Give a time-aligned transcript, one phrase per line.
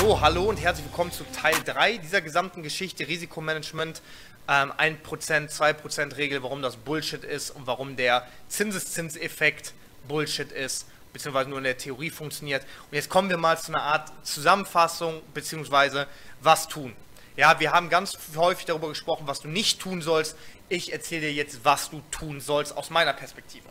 [0.00, 4.00] So, hallo und herzlich willkommen zu Teil 3 dieser gesamten Geschichte Risikomanagement.
[4.48, 9.74] Ähm, 1%, 2% Regel, warum das Bullshit ist und warum der Zinseszinseffekt
[10.08, 12.62] Bullshit ist, beziehungsweise nur in der Theorie funktioniert.
[12.90, 16.06] Und jetzt kommen wir mal zu einer Art Zusammenfassung, beziehungsweise
[16.40, 16.96] was tun.
[17.36, 20.34] Ja, wir haben ganz häufig darüber gesprochen, was du nicht tun sollst.
[20.70, 23.68] Ich erzähle dir jetzt, was du tun sollst aus meiner Perspektive.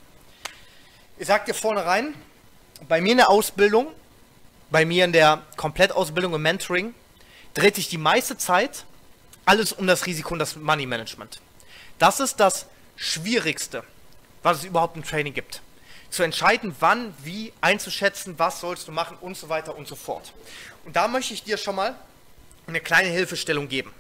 [1.18, 2.14] Ich sag dir vorne rein,
[2.88, 3.88] bei mir in der Ausbildung
[4.72, 6.94] bei mir in der Komplettausbildung im Mentoring
[7.54, 8.86] dreht sich die meiste Zeit
[9.46, 11.40] alles um das Risiko und das Money Management.
[11.98, 13.84] Das ist das Schwierigste,
[14.44, 15.62] was es überhaupt im Training gibt.
[16.12, 20.34] Zu entscheiden, wann, wie einzuschätzen, was sollst du machen und so weiter und so fort.
[20.86, 21.96] Und da möchte ich dir schon mal
[22.68, 23.92] eine kleine Hilfestellung geben.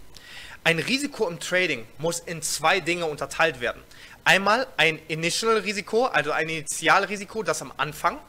[0.63, 3.81] Ein Risiko im Trading muss in zwei Dinge unterteilt werden.
[4.23, 8.19] Einmal ein Initial Risiko, also ein Initialrisiko, das am Anfang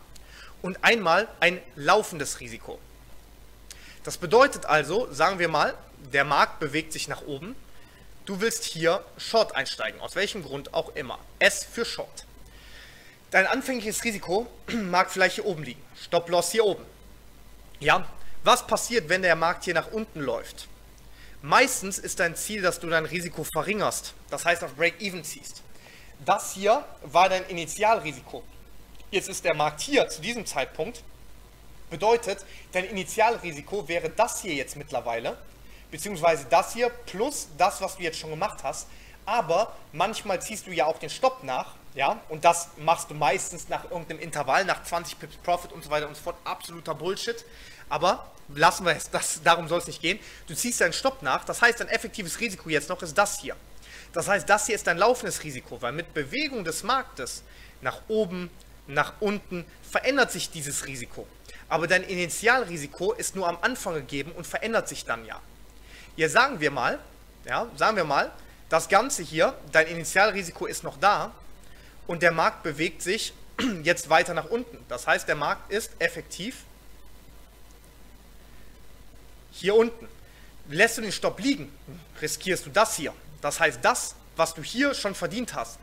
[0.63, 2.79] und einmal ein laufendes Risiko.
[4.05, 5.75] Das bedeutet also, sagen wir mal,
[6.13, 7.55] der Markt bewegt sich nach oben.
[8.25, 11.19] Du willst hier Short einsteigen, aus welchem Grund auch immer.
[11.39, 12.25] S für Short.
[13.31, 15.83] Dein anfängliches Risiko mag vielleicht hier oben liegen.
[16.03, 16.85] Stop-Loss hier oben.
[17.79, 18.07] Ja,
[18.43, 20.69] was passiert, wenn der Markt hier nach unten läuft?
[21.43, 24.15] Meistens ist dein Ziel, dass du dein Risiko verringerst.
[24.31, 25.63] Das heißt, auf Break-Even ziehst.
[26.25, 28.45] Das hier war dein Initialrisiko.
[29.11, 31.03] Jetzt ist der Markt hier zu diesem Zeitpunkt.
[31.91, 35.37] Bedeutet, dein Initialrisiko wäre das hier jetzt mittlerweile,
[35.91, 38.87] beziehungsweise das hier plus das, was du jetzt schon gemacht hast.
[39.27, 43.69] Aber manchmal ziehst du ja auch den Stopp nach, ja, und das machst du meistens
[43.69, 46.37] nach irgendeinem Intervall, nach 20 Pips Profit und so weiter und so fort.
[46.45, 47.45] Absoluter Bullshit.
[47.89, 50.21] Aber lassen wir es, das, darum soll es nicht gehen.
[50.47, 53.57] Du ziehst deinen Stopp nach, das heißt, dein effektives Risiko jetzt noch ist das hier.
[54.13, 57.43] Das heißt, das hier ist dein laufendes Risiko, weil mit Bewegung des Marktes
[57.81, 58.51] nach oben,
[58.87, 61.27] nach unten verändert sich dieses Risiko.
[61.69, 65.41] Aber dein Initialrisiko ist nur am Anfang gegeben und verändert sich dann ja.
[66.17, 66.99] Jetzt sagen wir mal,
[67.45, 68.33] ja, sagen wir mal,
[68.69, 71.33] das Ganze hier, dein Initialrisiko ist noch da
[72.07, 73.33] und der Markt bewegt sich
[73.83, 74.79] jetzt weiter nach unten.
[74.89, 76.65] Das heißt, der Markt ist effektiv
[79.53, 80.09] hier unten.
[80.69, 81.73] Lässt du den Stopp liegen,
[82.21, 83.13] riskierst du das hier.
[83.41, 85.79] Das heißt, das, was du hier schon verdient hast,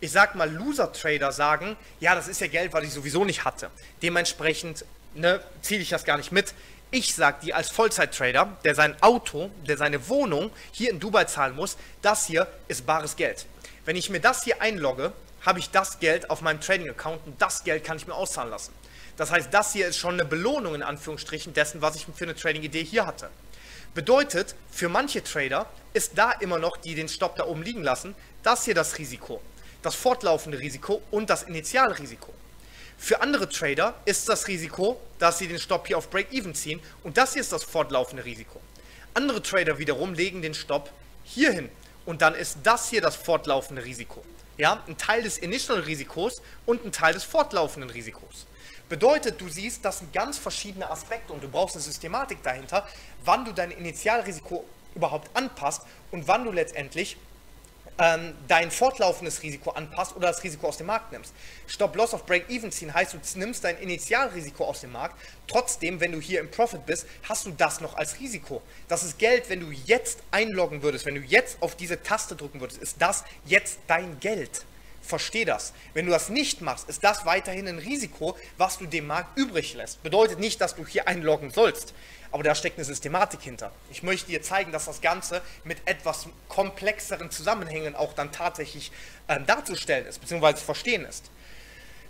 [0.00, 3.70] ich sag mal, Loser-Trader sagen, ja, das ist ja Geld, was ich sowieso nicht hatte.
[4.02, 4.84] Dementsprechend
[5.14, 6.54] ne, ziehe ich das gar nicht mit.
[6.90, 11.54] Ich sag dir als Vollzeit-Trader, der sein Auto, der seine Wohnung hier in Dubai zahlen
[11.54, 13.46] muss, das hier ist bares Geld.
[13.84, 15.12] Wenn ich mir das hier einlogge,
[15.42, 18.72] habe ich das Geld auf meinem Trading-Account und das Geld kann ich mir auszahlen lassen.
[19.16, 22.34] Das heißt, das hier ist schon eine Belohnung in Anführungsstrichen dessen, was ich für eine
[22.34, 23.30] Trading-Idee hier hatte.
[23.94, 28.14] Bedeutet, für manche Trader ist da immer noch, die den Stopp da oben liegen lassen,
[28.42, 29.40] das hier das Risiko
[29.82, 32.32] das fortlaufende Risiko und das Initialrisiko.
[32.98, 37.16] Für andere Trader ist das Risiko, dass sie den Stopp hier auf Break-Even ziehen und
[37.16, 38.60] das hier ist das fortlaufende Risiko.
[39.14, 40.90] Andere Trader wiederum legen den Stopp
[41.24, 41.70] hier hin
[42.04, 44.22] und dann ist das hier das fortlaufende Risiko.
[44.58, 48.46] Ja, ein Teil des Initial-Risikos und ein Teil des fortlaufenden Risikos.
[48.90, 52.86] Bedeutet, du siehst, das sind ganz verschiedene Aspekte und du brauchst eine Systematik dahinter,
[53.24, 54.64] wann du dein Initialrisiko
[54.94, 57.16] überhaupt anpasst und wann du letztendlich
[58.00, 61.34] ähm, dein fortlaufendes Risiko anpasst oder das Risiko aus dem Markt nimmst.
[61.66, 65.20] Stop-Loss auf Break-Even ziehen heißt, du nimmst dein Initialrisiko aus dem Markt.
[65.46, 68.62] Trotzdem, wenn du hier im Profit bist, hast du das noch als Risiko.
[68.88, 72.60] Das ist Geld, wenn du jetzt einloggen würdest, wenn du jetzt auf diese Taste drücken
[72.60, 74.64] würdest, ist das jetzt dein Geld.
[75.02, 75.72] Versteh das.
[75.92, 79.74] Wenn du das nicht machst, ist das weiterhin ein Risiko, was du dem Markt übrig
[79.74, 80.02] lässt.
[80.02, 81.94] Bedeutet nicht, dass du hier einloggen sollst,
[82.32, 83.72] aber da steckt eine Systematik hinter.
[83.90, 88.92] Ich möchte dir zeigen, dass das Ganze mit etwas komplexeren Zusammenhängen auch dann tatsächlich
[89.26, 91.30] äh, darzustellen ist, beziehungsweise zu verstehen ist.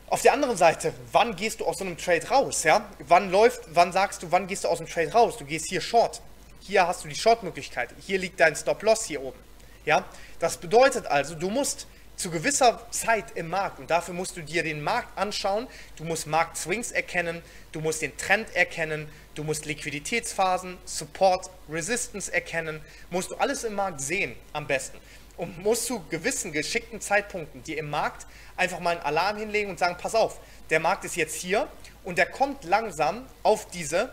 [0.08, 2.64] Auf der anderen Seite, wann gehst du aus so einem Trade raus?
[2.64, 2.88] Ja?
[3.06, 5.36] Wann läuft, wann sagst du, wann gehst du aus dem Trade raus?
[5.36, 6.20] Du gehst hier Short.
[6.60, 7.91] Hier hast du die Short-Möglichkeit.
[8.00, 9.38] Hier liegt dein Stop-Loss hier oben.
[9.84, 10.04] Ja?
[10.41, 11.87] Das bedeutet also, du musst
[12.20, 13.78] zu gewisser Zeit im Markt.
[13.78, 15.66] Und dafür musst du dir den Markt anschauen,
[15.97, 17.42] du musst Marktswings erkennen,
[17.72, 23.75] du musst den Trend erkennen, du musst Liquiditätsphasen, Support, Resistance erkennen, musst du alles im
[23.75, 24.99] Markt sehen am besten.
[25.37, 28.26] Und musst zu gewissen geschickten Zeitpunkten dir im Markt
[28.56, 30.38] einfach mal einen Alarm hinlegen und sagen, pass auf,
[30.69, 31.67] der Markt ist jetzt hier
[32.05, 34.12] und der kommt langsam auf diese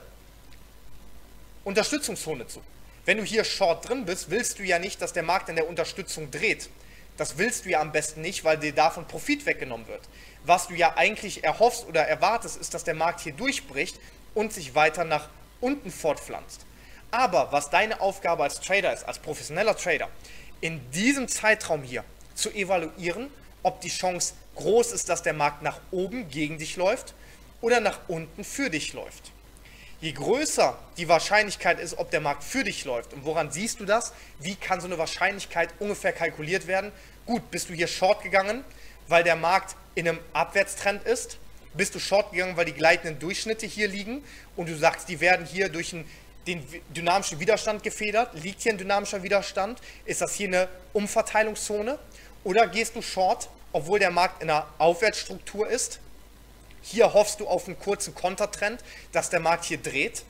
[1.65, 2.61] Unterstützungszone zu.
[3.03, 5.67] Wenn du hier short drin bist, willst du ja nicht, dass der Markt in der
[5.67, 6.69] Unterstützung dreht.
[7.17, 10.01] Das willst du ja am besten nicht, weil dir davon Profit weggenommen wird.
[10.45, 13.99] Was du ja eigentlich erhoffst oder erwartest, ist, dass der Markt hier durchbricht
[14.33, 15.29] und sich weiter nach
[15.59, 16.65] unten fortpflanzt.
[17.09, 20.09] Aber was deine Aufgabe als Trader ist, als professioneller Trader,
[20.61, 22.03] in diesem Zeitraum hier
[22.35, 23.31] zu evaluieren,
[23.63, 27.13] ob die Chance groß ist, dass der Markt nach oben gegen dich läuft
[27.61, 29.31] oder nach unten für dich läuft.
[29.99, 33.85] Je größer die Wahrscheinlichkeit ist, ob der Markt für dich läuft und woran siehst du
[33.85, 34.13] das?
[34.37, 36.91] Wie kann so eine Wahrscheinlichkeit ungefähr kalkuliert werden?
[37.25, 38.63] Gut, bist du hier short gegangen,
[39.07, 41.39] weil der Markt in einem Abwärtstrend ist?
[41.73, 44.23] Bist du short gegangen, weil die gleitenden Durchschnitte hier liegen
[44.55, 46.07] und du sagst, die werden hier durch einen,
[46.45, 48.29] den dynamischen Widerstand gefedert?
[48.35, 49.81] Liegt hier ein dynamischer Widerstand?
[50.05, 51.97] Ist das hier eine Umverteilungszone?
[52.43, 55.99] Oder gehst du short, obwohl der Markt in einer Aufwärtsstruktur ist?
[56.89, 58.81] Hier hoffst du auf einen kurzen Kontertrend,
[59.11, 60.23] dass der Markt hier dreht.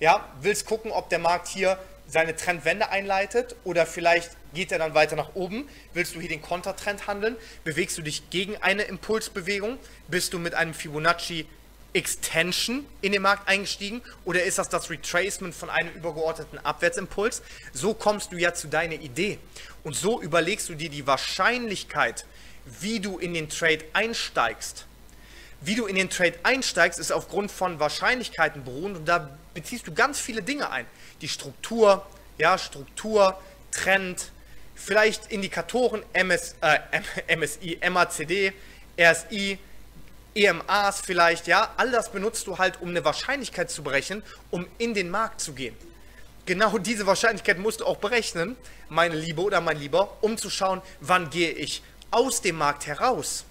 [0.00, 1.78] Ja, willst gucken, ob der Markt hier
[2.08, 5.68] seine Trendwende einleitet oder vielleicht geht er dann weiter nach oben.
[5.94, 7.36] Willst du hier den Kontertrend handeln?
[7.62, 9.78] Bewegst du dich gegen eine Impulsbewegung?
[10.08, 11.46] Bist du mit einem Fibonacci
[11.92, 17.40] Extension in den Markt eingestiegen oder ist das das Retracement von einem übergeordneten Abwärtsimpuls?
[17.72, 19.38] So kommst du ja zu deiner Idee
[19.84, 22.26] und so überlegst du dir die Wahrscheinlichkeit,
[22.64, 24.86] wie du in den Trade einsteigst
[25.60, 29.92] wie du in den Trade einsteigst, ist aufgrund von Wahrscheinlichkeiten beruhend und da beziehst du
[29.92, 30.86] ganz viele Dinge ein.
[31.20, 32.06] Die Struktur,
[32.38, 33.38] ja, Struktur,
[33.70, 34.30] Trend,
[34.74, 38.52] vielleicht Indikatoren, MS, äh, MSI, MACD,
[38.98, 39.58] RSI,
[40.34, 44.94] EMAs vielleicht, ja, all das benutzt du halt, um eine Wahrscheinlichkeit zu berechnen, um in
[44.94, 45.76] den Markt zu gehen.
[46.46, 48.56] Genau diese Wahrscheinlichkeit musst du auch berechnen,
[48.88, 53.44] meine Liebe oder mein Lieber, um zu schauen, wann gehe ich aus dem Markt heraus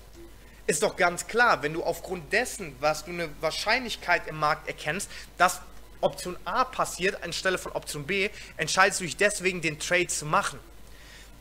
[0.69, 5.10] ist doch ganz klar, wenn du aufgrund dessen, was du eine Wahrscheinlichkeit im Markt erkennst,
[5.39, 5.62] dass
[6.00, 10.60] Option A passiert anstelle von Option B, entscheidest du dich deswegen, den Trade zu machen.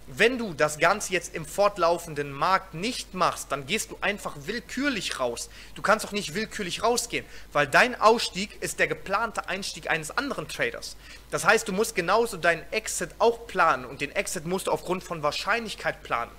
[0.06, 5.20] Wenn du das Ganze jetzt im fortlaufenden Markt nicht machst, dann gehst du einfach willkürlich
[5.20, 5.50] raus.
[5.74, 10.48] Du kannst auch nicht willkürlich rausgehen, weil dein Ausstieg ist der geplante Einstieg eines anderen
[10.48, 10.96] Traders.
[11.30, 15.04] Das heißt, du musst genauso deinen Exit auch planen und den Exit musst du aufgrund
[15.04, 16.32] von Wahrscheinlichkeit planen.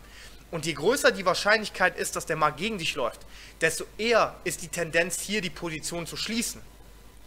[0.52, 3.22] Und je größer die Wahrscheinlichkeit ist, dass der Markt gegen dich läuft,
[3.62, 6.62] desto eher ist die Tendenz, hier die Position zu schließen.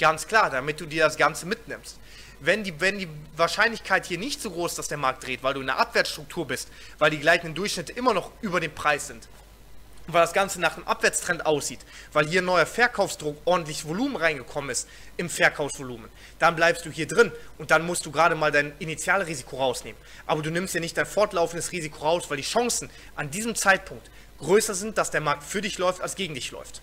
[0.01, 1.99] Ganz klar, damit du dir das Ganze mitnimmst.
[2.41, 5.55] Wenn die, wenn die Wahrscheinlichkeit hier nicht so groß ist, dass der Markt dreht, weil
[5.55, 9.29] du in einer Abwärtsstruktur bist, weil die gleichen Durchschnitte immer noch über dem Preis sind,
[10.07, 11.81] weil das Ganze nach einem Abwärtstrend aussieht,
[12.13, 17.33] weil hier neuer Verkaufsdruck, ordentlich Volumen reingekommen ist im Verkaufsvolumen, dann bleibst du hier drin
[17.59, 20.01] und dann musst du gerade mal dein Initialrisiko rausnehmen.
[20.27, 24.11] Aber du nimmst ja nicht dein fortlaufendes Risiko raus, weil die Chancen an diesem Zeitpunkt
[24.39, 26.83] größer sind, dass der Markt für dich läuft, als gegen dich läuft.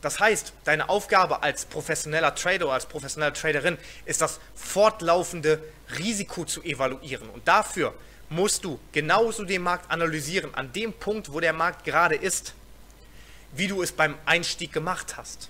[0.00, 5.62] Das heißt, deine Aufgabe als professioneller Trader oder als professionelle Traderin ist das fortlaufende
[5.98, 7.30] Risiko zu evaluieren.
[7.30, 7.94] Und dafür
[8.28, 12.54] musst du genauso den Markt analysieren, an dem Punkt, wo der Markt gerade ist,
[13.52, 15.48] wie du es beim Einstieg gemacht hast.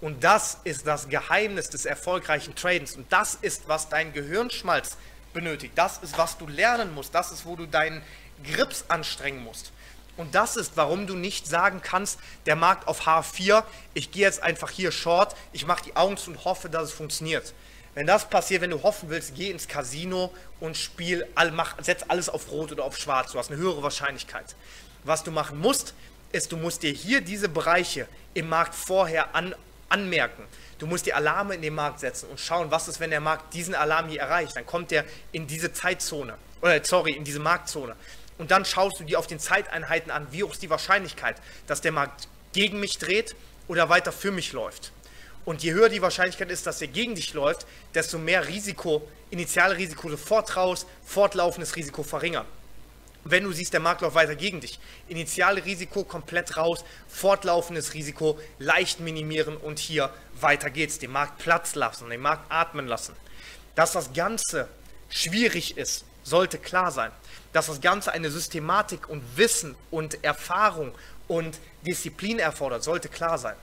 [0.00, 2.96] Und das ist das Geheimnis des erfolgreichen Tradens.
[2.96, 4.96] Und das ist, was dein Gehirnschmalz
[5.32, 5.72] benötigt.
[5.76, 7.14] Das ist, was du lernen musst.
[7.14, 8.02] Das ist, wo du deinen
[8.42, 9.72] Grips anstrengen musst.
[10.16, 13.64] Und das ist, warum du nicht sagen kannst, der Markt auf H4,
[13.94, 16.92] ich gehe jetzt einfach hier short, ich mache die Augen zu und hoffe, dass es
[16.92, 17.52] funktioniert.
[17.94, 22.28] Wenn das passiert, wenn du hoffen willst, geh ins Casino und spiel, mach, setz alles
[22.28, 23.32] auf Rot oder auf Schwarz.
[23.32, 24.56] Du hast eine höhere Wahrscheinlichkeit.
[25.04, 25.94] Was du machen musst,
[26.32, 29.54] ist, du musst dir hier diese Bereiche im Markt vorher an,
[29.88, 30.42] anmerken.
[30.78, 33.54] Du musst die Alarme in den Markt setzen und schauen, was ist, wenn der Markt
[33.54, 34.56] diesen Alarm hier erreicht.
[34.56, 37.94] Dann kommt der in diese Zeitzone, oder sorry, in diese Marktzone.
[38.38, 41.36] Und dann schaust du dir auf den Zeiteinheiten an, wie hoch ist die Wahrscheinlichkeit,
[41.68, 43.36] dass der Markt gegen mich dreht
[43.68, 44.90] oder weiter für mich läuft.
[45.44, 50.10] Und je höher die Wahrscheinlichkeit ist, dass er gegen dich läuft, desto mehr Risiko, Initialrisiko
[50.10, 52.46] sofort raus, fortlaufendes Risiko verringern.
[53.24, 54.78] Wenn du siehst, der Markt läuft weiter gegen dich,
[55.08, 60.98] initiale Risiko komplett raus, fortlaufendes Risiko leicht minimieren und hier weiter geht's.
[60.98, 63.16] Den Markt Platz lassen, den Markt atmen lassen.
[63.74, 64.68] Dass das Ganze
[65.08, 67.10] schwierig ist, sollte klar sein.
[67.54, 70.92] Dass das Ganze eine Systematik und Wissen und Erfahrung
[71.26, 73.56] und Disziplin erfordert, sollte klar sein.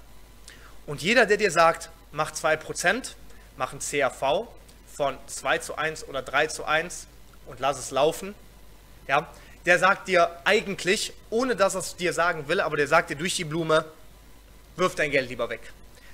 [0.85, 3.11] Und jeder, der dir sagt, mach 2%,
[3.57, 4.47] mach ein CAV
[4.93, 7.07] von 2 zu 1 oder 3 zu 1
[7.45, 8.35] und lass es laufen,
[9.07, 9.27] ja,
[9.65, 13.15] der sagt dir eigentlich, ohne dass er es dir sagen will, aber der sagt dir
[13.15, 13.85] durch die Blume,
[14.75, 15.61] wirf dein Geld lieber weg.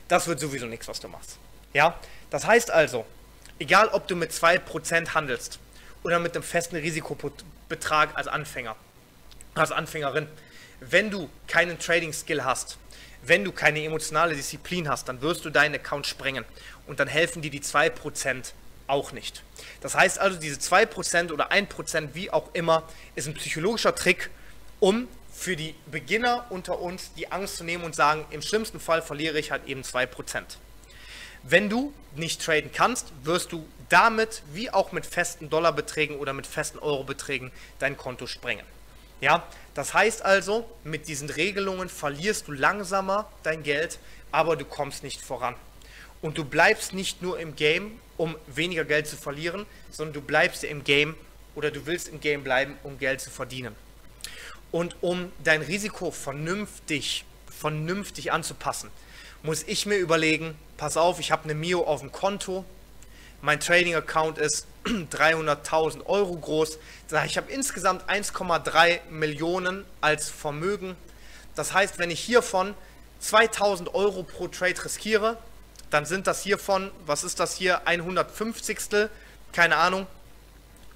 [0.07, 1.37] Das wird sowieso nichts, was du machst.
[1.73, 1.97] Ja,
[2.29, 3.05] das heißt also,
[3.59, 5.59] egal ob du mit 2% handelst
[6.03, 8.75] oder mit einem festen Risikobetrag als Anfänger,
[9.55, 10.27] als Anfängerin,
[10.79, 12.77] wenn du keinen Trading-Skill hast,
[13.27, 16.45] wenn du keine emotionale Disziplin hast, dann wirst du deinen Account sprengen
[16.87, 18.53] und dann helfen dir die 2%
[18.87, 19.43] auch nicht.
[19.81, 22.83] Das heißt also, diese 2% oder 1%, wie auch immer,
[23.15, 24.29] ist ein psychologischer Trick,
[24.79, 29.01] um für die Beginner unter uns die Angst zu nehmen und sagen, im schlimmsten Fall
[29.01, 30.07] verliere ich halt eben 2%.
[31.43, 36.47] Wenn du nicht traden kannst, wirst du damit, wie auch mit festen Dollarbeträgen oder mit
[36.47, 38.65] festen Eurobeträgen, dein Konto sprengen.
[39.19, 39.43] Ja,
[39.73, 43.99] das heißt also, mit diesen Regelungen verlierst du langsamer dein Geld,
[44.31, 45.55] aber du kommst nicht voran.
[46.21, 50.63] Und du bleibst nicht nur im Game, um weniger Geld zu verlieren, sondern du bleibst
[50.63, 51.15] im Game
[51.55, 53.75] oder du willst im Game bleiben, um Geld zu verdienen.
[54.71, 58.89] Und um dein Risiko vernünftig, vernünftig anzupassen,
[59.43, 62.65] muss ich mir überlegen, pass auf, ich habe eine Mio auf dem Konto,
[63.41, 66.77] mein Trading-Account ist 300.000 Euro groß.
[67.25, 70.95] Ich habe insgesamt 1,3 Millionen als Vermögen.
[71.55, 72.73] Das heißt, wenn ich hiervon
[73.19, 75.37] 2000 Euro pro Trade riskiere,
[75.89, 79.09] dann sind das hiervon, was ist das hier, 150.
[79.53, 80.07] Keine Ahnung.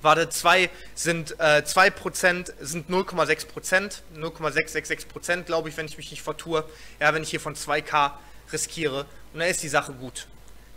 [0.01, 6.65] Warte, 2 sind äh, 2% sind 0,6%, 0,666% glaube ich, wenn ich mich nicht vertue.
[7.00, 8.12] Ja, wenn ich hier von 2K
[8.51, 10.27] riskiere und dann ist die Sache gut.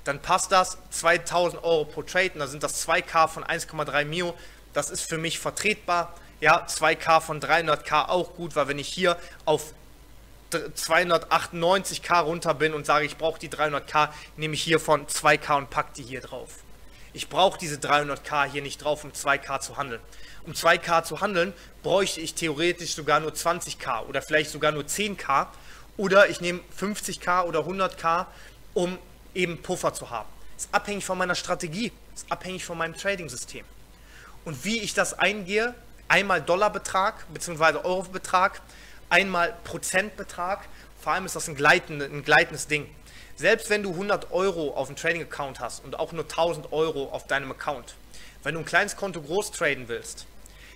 [0.05, 4.35] Dann passt das 2000 Euro pro Trade und da sind das 2K von 1,3 Mio.
[4.73, 6.15] Das ist für mich vertretbar.
[6.41, 9.73] Ja, 2K von 300K auch gut, weil wenn ich hier auf
[10.53, 15.95] 298k runter bin und sage, ich brauche die 300k, nehme ich hiervon 2k und packe
[15.97, 16.51] die hier drauf.
[17.13, 20.01] Ich brauche diese 300k hier nicht drauf, um 2k zu handeln.
[20.45, 25.47] Um 2k zu handeln, bräuchte ich theoretisch sogar nur 20k oder vielleicht sogar nur 10k
[25.97, 28.27] oder ich nehme 50k oder 100k,
[28.75, 28.99] um
[29.35, 30.29] eben Puffer zu haben.
[30.57, 33.65] Ist abhängig von meiner Strategie, ist abhängig von meinem Trading-System.
[34.45, 35.75] Und wie ich das eingehe,
[36.09, 37.79] einmal Dollarbetrag bzw.
[37.79, 38.61] Eurobetrag,
[39.09, 40.61] einmal Prozentbetrag.
[41.01, 42.89] Vor allem ist das ein, gleitende, ein gleitendes Ding.
[43.37, 47.27] Selbst wenn du 100 Euro auf dem Trading-Account hast und auch nur 1000 Euro auf
[47.27, 47.97] deinem Account,
[48.45, 50.27] wenn du ein kleines Konto groß traden willst,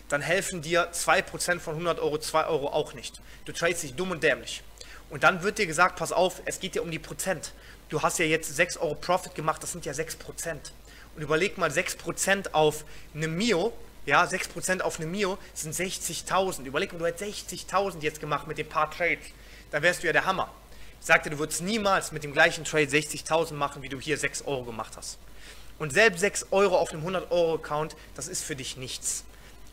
[0.09, 3.21] dann helfen dir 2% von 100 Euro, 2 Euro auch nicht.
[3.45, 4.63] Du tradest dich dumm und dämlich.
[5.11, 7.53] Und dann wird dir gesagt, pass auf, es geht ja um die Prozent.
[7.89, 10.17] Du hast ja jetzt 6 Euro Profit gemacht, das sind ja 6%.
[11.17, 12.85] Und überleg mal 6% auf
[13.15, 13.73] eine Mio,
[14.07, 16.65] ja, 6% auf eine Mio sind 60.000.
[16.65, 19.27] Überleg mal, du hättest 60.000 jetzt gemacht mit den paar Trades.
[19.71, 20.51] Dann wärst du ja der Hammer.
[21.01, 24.43] Ich sagte, du würdest niemals mit dem gleichen Trade 60.000 machen, wie du hier 6
[24.47, 25.19] Euro gemacht hast.
[25.79, 29.25] Und selbst 6 Euro auf einem 100-Euro-Account, das ist für dich nichts.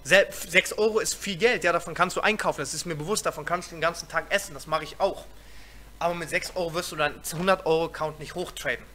[0.05, 3.25] Selbst 6 Euro ist viel Geld, ja, davon kannst du einkaufen, das ist mir bewusst,
[3.25, 5.25] davon kannst du den ganzen Tag essen, das mache ich auch.
[5.97, 8.85] Aber mit 6 Euro wirst du deinen 100-Euro-Account nicht hochtraden.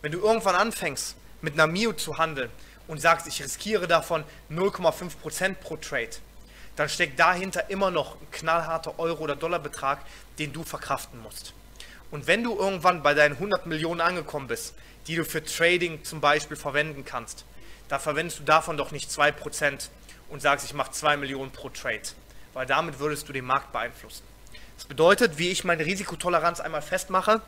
[0.00, 2.50] Wenn du irgendwann anfängst, mit einer Mio zu handeln,
[2.86, 6.16] und sagst, ich riskiere davon 0,5% pro Trade,
[6.76, 9.98] dann steckt dahinter immer noch ein knallharter Euro- oder Dollarbetrag,
[10.38, 11.52] den du verkraften musst.
[12.10, 14.72] Und wenn du irgendwann bei deinen 100 Millionen angekommen bist,
[15.08, 17.44] die du für Trading zum Beispiel verwenden kannst,
[17.88, 19.90] da verwendest du davon doch nicht 2%
[20.28, 22.02] und sagst, ich mache 2 Millionen pro Trade,
[22.52, 24.22] weil damit würdest du den Markt beeinflussen.
[24.76, 27.42] Das bedeutet, wie ich meine Risikotoleranz einmal festmache,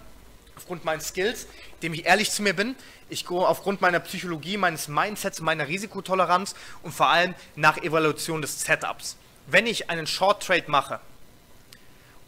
[0.56, 2.74] aufgrund meines Skills, indem ich ehrlich zu mir bin.
[3.08, 8.60] Ich gehe aufgrund meiner Psychologie, meines Mindsets, meiner Risikotoleranz und vor allem nach Evaluation des
[8.60, 9.16] Setups.
[9.46, 11.00] Wenn ich einen Short Trade mache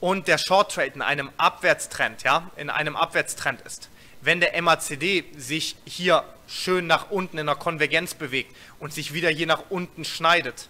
[0.01, 3.91] und der Short Trade in einem Abwärtstrend, ja, in einem Abwärtstrend ist,
[4.23, 9.29] wenn der MACD sich hier schön nach unten in der Konvergenz bewegt und sich wieder
[9.29, 10.69] hier nach unten schneidet,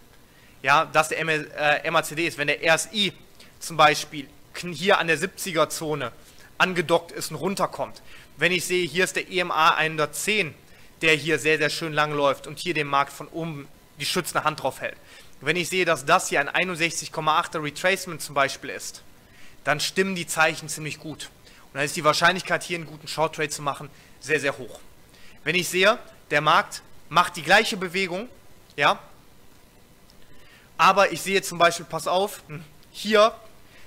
[0.63, 3.13] ja, dass der MACD äh, ist, wenn der RSI
[3.61, 6.13] zum Beispiel hier an der 70er Zone
[6.59, 8.03] angedockt ist und runterkommt.
[8.37, 10.55] Wenn ich sehe, hier ist der EMA 110,
[11.03, 13.69] der hier sehr, sehr schön lang läuft und hier den Markt von oben
[13.99, 14.97] die schützende Hand drauf hält.
[15.41, 19.03] Wenn ich sehe, dass das hier ein 61,8er Retracement zum Beispiel ist,
[19.65, 21.31] dann stimmen die Zeichen ziemlich gut.
[21.73, 23.89] Und dann ist die Wahrscheinlichkeit, hier einen guten Short Trade zu machen,
[24.21, 24.81] sehr, sehr hoch.
[25.43, 25.99] Wenn ich sehe,
[26.31, 28.29] der Markt macht die gleiche Bewegung,
[28.77, 28.99] ja,
[30.77, 33.35] aber ich sehe zum Beispiel, pass auf, hm, hier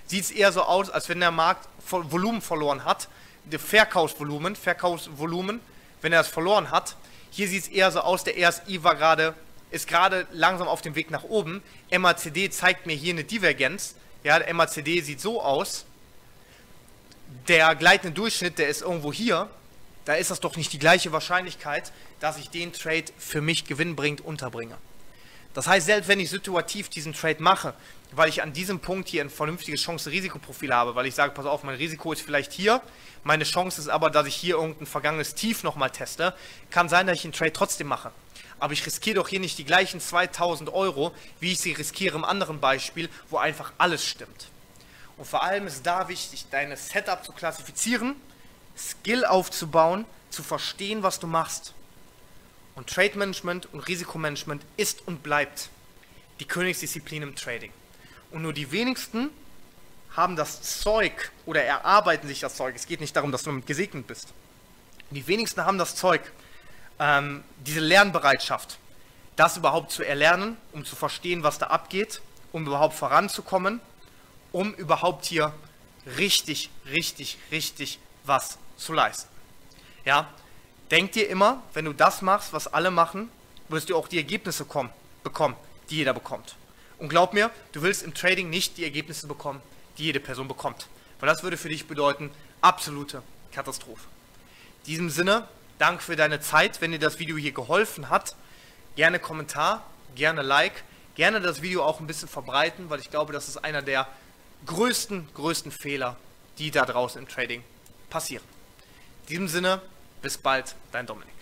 [0.07, 3.07] sieht es eher so aus, als wenn der Markt Volumen verloren hat,
[3.51, 5.59] Verkaufsvolumen, Verkaufsvolumen,
[6.01, 6.95] wenn er das verloren hat.
[7.31, 9.33] Hier sieht es eher so aus, der RSI war gerade,
[9.71, 11.61] ist gerade langsam auf dem Weg nach oben.
[11.91, 13.95] MACD zeigt mir hier eine Divergenz.
[14.23, 15.85] Ja, der MACD sieht so aus.
[17.47, 19.49] Der gleitende Durchschnitt, der ist irgendwo hier.
[20.05, 24.21] Da ist das doch nicht die gleiche Wahrscheinlichkeit, dass ich den Trade für mich gewinnbringend
[24.21, 24.77] unterbringe.
[25.55, 27.73] Das heißt, selbst wenn ich situativ diesen Trade mache,
[28.11, 31.63] weil ich an diesem Punkt hier ein vernünftiges Chance-Risikoprofil habe, weil ich sage, pass auf,
[31.63, 32.81] mein Risiko ist vielleicht hier,
[33.23, 36.35] meine Chance ist aber, dass ich hier irgendein vergangenes Tief nochmal teste,
[36.69, 38.11] kann sein, dass ich einen Trade trotzdem mache.
[38.59, 42.25] Aber ich riskiere doch hier nicht die gleichen 2000 Euro, wie ich sie riskiere im
[42.25, 44.47] anderen Beispiel, wo einfach alles stimmt.
[45.17, 48.15] Und vor allem ist da wichtig, deine Setup zu klassifizieren,
[48.77, 51.73] Skill aufzubauen, zu verstehen, was du machst.
[52.75, 55.69] Und Trade Management und Risikomanagement ist und bleibt
[56.39, 57.71] die Königsdisziplin im Trading.
[58.31, 59.29] Und nur die wenigsten
[60.15, 62.75] haben das Zeug oder erarbeiten sich das Zeug.
[62.75, 64.33] Es geht nicht darum, dass du damit gesegnet bist.
[65.11, 66.21] Die wenigsten haben das Zeug,
[66.99, 68.77] ähm, diese Lernbereitschaft,
[69.35, 73.79] das überhaupt zu erlernen, um zu verstehen, was da abgeht, um überhaupt voranzukommen,
[74.55, 75.51] um überhaupt hier
[76.17, 79.27] richtig, richtig, richtig was zu leisten.
[80.05, 80.29] Ja,
[80.89, 83.29] denk dir immer, wenn du das machst, was alle machen,
[83.67, 84.91] wirst du auch die Ergebnisse kommen,
[85.25, 85.57] bekommen,
[85.89, 86.55] die jeder bekommt.
[86.99, 89.61] Und glaub mir, du willst im Trading nicht die Ergebnisse bekommen,
[89.97, 90.87] die jede Person bekommt.
[91.19, 92.31] Weil das würde für dich bedeuten,
[92.61, 94.07] absolute Katastrophe.
[94.83, 96.79] In diesem Sinne, Dank für deine Zeit.
[96.79, 98.37] Wenn dir das Video hier geholfen hat,
[98.95, 99.85] gerne Kommentar,
[100.15, 100.85] gerne Like,
[101.15, 104.07] gerne das Video auch ein bisschen verbreiten, weil ich glaube, das ist einer der
[104.65, 106.17] größten, größten Fehler,
[106.57, 107.63] die da draußen im Trading
[108.09, 108.45] passieren.
[109.23, 109.81] In diesem Sinne,
[110.21, 111.34] bis bald, dein Dominik.